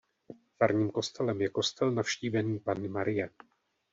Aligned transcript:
Farním 0.57 0.91
kostelem 0.91 1.41
je 1.41 1.49
kostel 1.49 1.91
Navštívení 1.91 2.59
Panny 2.59 2.87
Marie. 2.87 3.29